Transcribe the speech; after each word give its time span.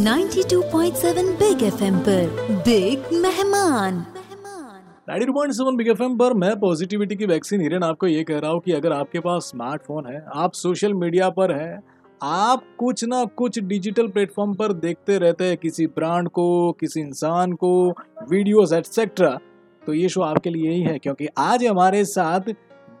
92.7 0.00 1.26
big 1.38 1.62
FM 1.62 1.98
पर। 1.98 2.28
Big 2.66 3.12
मेहमान। 3.14 3.98
92.7 5.08 5.76
big 5.76 5.88
FM 5.88 6.16
पर 6.18 6.34
मैं 6.34 6.54
पॉजिटिविटी 6.60 7.16
की 7.16 7.26
वैक्सीन 7.26 7.60
हिरन 7.60 7.82
आपको 7.82 8.06
ये 8.06 8.22
कह 8.24 8.38
रहा 8.38 8.50
हूँ 8.50 8.60
कि 8.60 8.72
अगर 8.72 8.92
आपके 8.92 9.20
पास 9.20 9.42
स्मार्टफ़ोन 9.44 10.06
है, 10.06 10.24
आप 10.34 10.52
सोशल 10.52 10.94
मीडिया 10.94 11.28
पर 11.30 11.52
है, 11.52 11.80
आप 12.22 12.62
कुछ 12.78 13.04
ना 13.04 13.24
कुछ 13.36 13.58
डिजिटल 13.58 14.08
प्लेटफॉर्म 14.08 14.54
पर 14.54 14.72
देखते 14.72 15.18
रहते 15.18 15.44
हैं 15.44 15.56
किसी 15.56 15.86
ब्रांड 15.88 16.28
को, 16.28 16.72
किसी 16.72 17.00
इंसान 17.00 17.52
को 17.52 17.90
वीडियोस 18.30 18.72
एटसेट्रा 18.72 19.38
तो 19.82 19.94
ये 19.94 20.08
शो 20.08 20.22
आपके 20.22 20.50
लिए 20.50 20.70
ही 20.70 20.80
है, 20.82 20.98
क्योंकि 20.98 21.28
आज 21.38 21.64
हमारे 21.66 22.04
साथ 22.04 22.50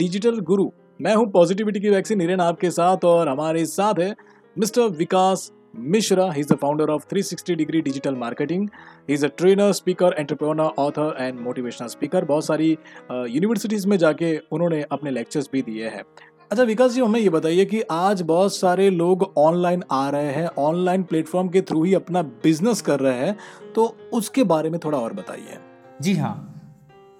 डिजिटल 0.00 0.40
गुरु 0.42 0.68
मैं 1.00 1.14
हूँ 1.14 1.30
पॉजिटिविटी 1.32 1.80
की 1.80 1.90
वैक्सीन 1.90 2.20
हिरन 2.20 2.40
आपके 2.40 2.70
साथ 2.70 3.04
और 3.04 3.28
हमारे 3.28 3.66
साथ 3.66 4.00
है 4.00 4.14
mister 4.56 4.88
Vikas 4.98 5.50
Mishra. 5.76 6.32
He's 6.32 6.46
the 6.46 6.56
founder 6.56 6.84
of 6.84 7.04
360 7.04 7.54
Degree 7.54 7.82
Digital 7.82 8.14
Marketing. 8.14 8.70
He's 9.06 9.22
a 9.22 9.28
trainer, 9.28 9.72
speaker, 9.72 10.12
entrepreneur, 10.18 10.72
author 10.76 11.14
and 11.18 11.38
motivational 11.38 11.90
speaker. 11.90 12.22
बहुत 12.22 12.46
सारी 12.46 12.70
यूनिवर्सिटीज़ 13.10 13.86
में 13.88 13.96
जाके 13.96 14.36
उन्होंने 14.52 14.82
अपने 14.92 15.10
लेक्चर्स 15.10 15.48
भी 15.52 15.62
दिए 15.62 15.88
हैं 15.88 16.02
अच्छा 16.50 16.62
विकास 16.62 16.92
जी 16.92 17.00
हमें 17.00 17.20
ये 17.20 17.28
बताइए 17.28 17.64
कि 17.64 17.80
आज 17.90 18.22
बहुत 18.22 18.56
सारे 18.56 18.88
लोग 18.90 19.22
ऑनलाइन 19.38 19.82
आ 19.92 20.08
रहे 20.10 20.32
हैं 20.32 20.48
ऑनलाइन 20.58 21.02
प्लेटफॉर्म 21.02 21.48
के 21.48 21.60
थ्रू 21.60 21.82
ही 21.84 21.94
अपना 21.94 22.22
बिज़नेस 22.42 22.82
कर 22.82 23.00
रहे 23.00 23.18
हैं 23.18 23.36
तो 23.74 23.86
उसके 24.14 24.44
बारे 24.52 24.70
में 24.70 24.78
थोड़ा 24.84 24.98
और 24.98 25.12
बताइए 25.12 25.58
जी 26.02 26.14
हाँ 26.16 26.34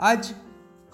आज 0.03 0.35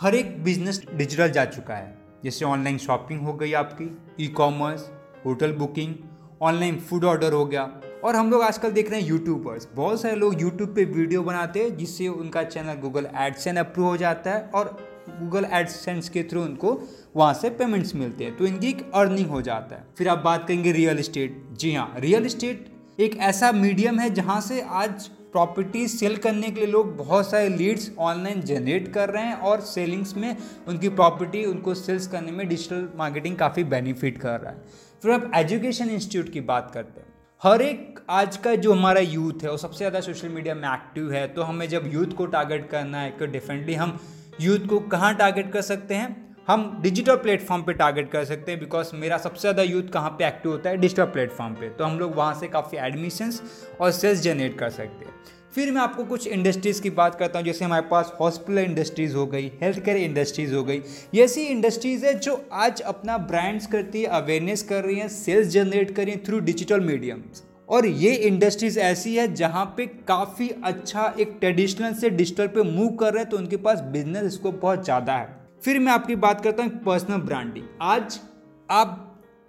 हर 0.01 0.15
एक 0.15 0.43
बिज़नेस 0.45 0.83
डिजिटल 0.95 1.31
जा 1.31 1.45
चुका 1.45 1.75
है 1.75 1.95
जैसे 2.25 2.45
ऑनलाइन 2.45 2.79
शॉपिंग 2.79 3.21
हो 3.27 3.33
गई 3.33 3.53
आपकी 3.61 3.91
e 4.25 4.29
commerce 4.37 4.89
hotel 5.25 5.53
booking 5.53 5.95
online 6.43 6.77
food 6.81 7.05
order 7.05 7.33
हो 7.33 7.45
गया। 7.47 7.63
और 8.05 8.17
हम 8.17 8.31
लोग 8.31 8.43
आजकल 8.43 8.71
देख 8.71 8.91
रहे 8.91 9.01
हैं 9.01 9.09
यूट्यूबर्स। 9.09 9.69
बहुत 9.75 10.01
सारे 10.01 10.17
लोग 10.17 10.41
यूट्यूब 10.43 10.75
पे 10.75 10.85
वीडियो 10.85 11.23
बनाते 11.23 11.61
हैं, 11.61 11.77
जिससे 11.77 12.09
उनका 12.09 12.43
चैनल 12.45 12.81
गूगल 12.81 13.07
एडसेंस 13.17 13.59
अप्रूव 13.59 13.87
हो 13.87 13.97
जाता 13.97 14.31
है 14.31 14.51
और 14.55 14.77
गूगल 15.11 15.47
एडसेंस 15.53 16.09
के 16.09 16.23
थ्रू 16.23 16.43
उनको 16.43 16.81
वहाँ 17.17 17.33
से 17.35 17.51
पेमेंट्स 17.51 17.95
मिलते 17.95 18.25
हैं। 18.25 18.37
तो 18.37 18.47
इनकी 18.47 18.69
एक 18.69 18.91
अर्निंग 18.95 19.31
हो 19.31 19.43
जाता 19.43 19.77
है। 19.77 19.87
फिर 19.99 20.09
आप 20.09 20.19
बात 20.19 20.47
करेंगे 20.49 20.73
रियल 20.73 20.99
इस्टेट 20.99 21.43
जी 21.53 21.75
हाँ 21.75 21.95
रियल 21.99 22.27
इस्टेट 22.27 22.67
एक 23.01 23.17
ऐसा 23.21 23.53
मीडियम 23.53 23.99
है 23.99 24.11
जहाँ 24.11 24.41
से 24.41 24.61
आज 24.61 25.09
प्रॉपर्टी 25.33 25.87
सेल 25.89 26.17
करने 26.17 26.51
के 26.51 26.61
लिए 26.61 26.69
लोग 26.69 26.97
बहुत 26.97 27.31
सारे 27.31 27.49
लीड्स 27.49 27.91
ऑनलाइन 28.01 28.41
जनरेट 28.43 28.93
कर 28.95 29.11
रहे 29.11 29.25
हैं 29.25 29.37
और 29.37 29.61
सेलिंग्स 29.63 30.17
में 30.17 30.37
उनकी 30.69 30.89
प्रॉपर्टी, 30.91 31.45
उनको 31.45 31.75
सेल्स 31.77 32.07
करने 32.07 32.33
में 32.33 32.47
डिजिटल 32.49 32.89
मार्केटिंग 32.97 33.37
काफ़ी 33.37 33.65
बेनिफिट 33.67 34.19
कर 34.19 34.41
रहा 34.41 34.51
है। 34.51 34.63
फिर 35.03 35.13
आप 35.13 35.31
एजुकेशन 35.35 35.91
इंस्टीट्यूट 35.91 36.33
की 36.33 36.41
बात 36.43 36.71
करते 36.75 37.01
हैं। 37.01 37.07
हर 37.43 37.63
एक 37.63 38.01
आज 38.11 38.37
का 38.37 38.55
जो 38.57 38.73
हमारा 38.73 39.01
यूथ 39.01 39.43
है, 39.43 39.51
वो 39.51 39.57
सबसे 39.59 39.79
ज़्यादा 39.79 40.01
सोशल 40.03 40.29
मीडिया 40.31 40.55
में 40.55 40.69
एक्टिव 40.69 41.13
है 41.13 41.27
तो 41.29 41.43
हमें 41.43 41.69
जब 41.69 41.91
यूथ 41.93 42.13
को 42.17 42.27
टारगेट 42.29 42.69
करना 42.71 43.01
है 43.01 43.11
तो 43.19 43.27
डिफरेंटली 43.29 43.75
हम 43.75 43.99
यूथ 44.41 44.67
को 44.69 44.79
कहाँ 44.91 45.15
टारगेट 45.15 45.51
कर 45.53 45.63
सकते 45.63 45.95
हैं? 45.95 46.17
हम 46.49 46.63
डिजिटल 46.83 47.17
प्लेटफॉर्म 47.17 47.63
पे 47.63 47.73
टारगेट 47.73 48.11
कर 48.11 48.25
सकते 48.25 48.53
हैं 48.53 48.61
बिकॉज़ 48.61 48.95
मेरा 48.97 49.19
सबसे 49.19 49.41
ज़्यादा 49.41 49.63
यूथ 49.63 49.91
कहाँ 49.93 50.11
पे 50.11 50.27
एक्टिव 50.27 50.53
होता 50.53 50.71
है? 50.71 50.77
डिजिटल 50.77 51.05
प्लेटफॉर्म 51.07 51.55
पे। 51.55 51.69
तो 51.69 51.85
हम 51.85 51.99
लोग 51.99 52.15
वहाँ 52.17 52.35
से 52.35 52.49
काफ़ी 52.49 52.79
एडमिशंस 52.79 53.43
और 53.81 53.91
सेल्स 53.93 54.21
जनरेट 54.23 54.59
कर 54.59 54.71
सकते 54.71 55.05
हैं। 55.05 55.12
फिर 55.53 55.71
मैं 55.73 55.81
आपको 55.81 56.05
कुछ 56.05 56.27
इंडस्ट्रीज़ 56.27 56.81
की 56.83 56.91
बात 56.91 57.15
करता 57.15 57.39
हूँ, 57.39 57.47
जैसे 57.47 57.65
हमारे 57.65 57.87
पास 57.89 58.13
हॉस्पिटल 58.21 58.59
इंडस्ट्रीज़ 58.59 59.15
हो 59.17 59.27
गई 59.27 59.51
हेल्थ 59.61 59.79
केयर 59.85 59.97
इंडस्ट्रीज़ 59.97 60.55
हो 60.55 60.63
गई। 60.65 60.81
ये 61.15 61.25
ऐसी 61.25 61.43
इंडस्ट्रीज़ 61.43 62.07
है 62.07 62.13
जो 62.19 62.41
आज 62.55 62.81
अपना 62.83 63.17
ब्रांड्स 63.21 63.67
करती 63.67 64.03
है 64.03 64.09
अवेयरनेस 64.13 64.63
कर 64.63 64.85
रही 64.85 64.97
हैं 64.99 65.09
सेल्स 65.11 65.49
जनरेट 65.49 65.95
कर 65.97 66.05
रही 66.05 66.15
हैं 66.15 66.23
थ्रू 66.25 66.39
डिजिटल 66.41 66.81
मीडियम्स 66.83 67.43
और 67.69 67.87
ये 67.87 68.15
इंडस्ट्रीज़ 68.15 68.79
ऐसी 68.81 69.15
है 69.17 69.33
जहाँ 69.35 69.65
पे 69.77 69.87
काफ़ी 70.09 70.49
अच्छा 70.65 71.13
एक 71.21 71.37
ट्रेडिशनल 71.41 71.95
से 71.95 72.11
डिजिटल 72.11 72.47
पे 72.47 72.63
मूव 72.65 72.89
कर 72.97 73.13
रहे 73.13 73.23
हैं 73.23 73.31
तो 73.31 73.37
उनके 73.37 73.57
पास 73.59 73.81
बिज़नेस 73.93 74.33
स्कोप 74.35 74.61
बहुत 74.63 74.85
ज़्यादा 74.85 75.15
है। 75.15 75.29
फिर 75.65 75.79
मैं 75.79 75.93
आपकी 75.93 76.17
बात 76.19 76.41
करता 76.41 76.63
हूँ 76.63 76.71
पर्सनल 76.85 77.21
ब्रांडिंग 77.23 77.67
आज 77.83 78.21
आप 78.69 78.99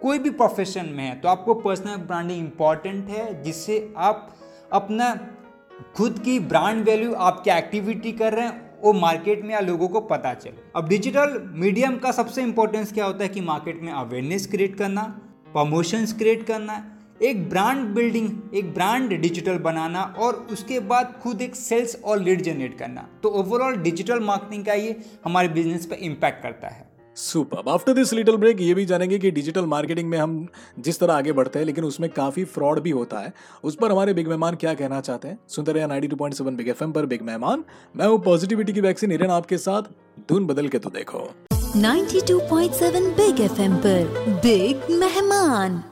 कोई 0.00 0.18
भी 0.18 0.30
प्रोफेशन 0.32 0.86
में 0.86 1.04
है 1.04 1.14
तो 1.20 1.28
आपको 1.28 1.54
पर्सनल 1.56 1.96
ब्रांडिंग 1.98 2.38
इंपॉर्टेंट 2.38 3.08
है, 3.08 3.42
जिससे 3.42 3.88
आप 3.96 4.30
अपना 4.72 5.14
खुद 5.96 6.18
की 6.18 6.38
ब्रांड 6.40 6.84
वैल्यू 6.84 7.12
आपकी 7.14 7.50
एक्टिविटी 7.50 8.12
कर 8.12 8.32
रहे 8.32 8.46
हैं, 8.46 8.80
वो 8.82 8.92
मार्केट 8.92 9.44
में 9.44 9.50
या 9.50 9.60
लोगों 9.60 9.88
को 9.88 10.00
पता 10.00 10.32
चले। 10.34 10.62
अब 10.76 10.88
डिजिटल 10.88 11.38
मीडियम 11.54 11.96
का 11.98 12.12
सबसे 12.12 12.42
इंपॉर्टेंस 12.42 12.92
क्या 12.92 13.04
होता 13.04 13.22
है 13.24 13.28
कि 13.28 13.40
मार्केट 13.40 13.82
में 13.82 13.92
अवेयरनेस 13.92 14.46
क्रिएट 14.46 14.76
करना 14.76 15.02
प्रमोशंस 15.52 16.12
क्रिएट 16.12 16.46
करना, 16.46 16.84
एक 17.22 17.48
ब्रांड 17.50 17.84
बिल्डिंग 17.94 18.30
एक 18.54 18.72
ब्रांड 18.74 19.12
डिजिटल 19.12 19.58
बनाना 19.58 20.02
और 20.18 20.46
उसके 20.52 20.80
बाद 20.80 21.14
खुद 21.22 21.42
एक 21.42 21.54
सेल्स 21.56 21.96
और 22.04 22.20
लीड 22.20 22.42
जनरेट 22.42 22.78
करना। 22.78 23.08
तो 23.22 23.28
ओवरऑल 23.30 23.76
डिजिटल 23.76 24.20
मार्केटिंग 24.20 24.64
का 24.64 24.72
ये 24.72 24.96
हमारे 25.24 25.48
बिज़नेस 25.48 25.86
पर 25.86 25.96
इम्पैक्ट 25.96 26.42
करता 26.42 26.68
है। 26.68 26.88
Super 27.16 27.70
after 27.70 27.92
this 27.92 28.12
little 28.12 28.36
break 28.36 28.60
ये 28.60 28.74
भी 28.74 28.84
जानेंगे 28.86 29.18
कि 29.18 29.30
डिजिटल 29.30 29.64
मार्केटिंग 29.64 30.08
में 30.08 30.18
हम 30.18 30.46
जिस 30.78 31.00
तरह 31.00 31.14
आगे 31.14 31.32
बढ़ते 31.32 31.58
हैं, 31.58 31.66
लेकिन 31.66 31.84
उसमें 31.84 32.10
काफ़ी 32.10 32.44
फ्रॉड 32.44 32.80
भी 32.80 32.90
होता 32.90 33.18
है। 33.18 33.32
उस 33.64 33.76
पर 33.76 33.92
हमारे 33.92 34.14
बिग 34.14 34.28
मेहमान 34.28 34.54
क्या 34.54 34.74
कहना 34.74 35.00
चाहते 35.00 35.28
हैं? 35.28 35.38
सुनते 35.48 35.72
रहे 35.72 35.86
ninety 35.86 36.08
two 36.08 36.16
point 36.16 36.34
seven 36.34 36.56
big 36.56 36.68
FM 36.68 36.92
पर। 36.92 37.06
बिग 37.06 37.22
मेहमान 37.22 37.64
मैं 37.96 38.06
हूँ 38.06 38.22
पॉजिटिविटी 38.22 38.72
की 38.72 38.80
वैक्सीन 38.80 39.10
हिरन 39.10 39.30
आपके 39.30 39.58
साथ। 39.58 39.82
धुन 40.28 40.46
बदल 40.46 40.68
के 40.68 40.78
तो 40.78 40.90
देखो। 40.90 41.28
92.7 41.76 43.02
बिग 43.16 43.40
एफएम 43.40 43.76
पर। 43.76 44.24
बिग 44.42 44.90
मेहमान 44.90 45.82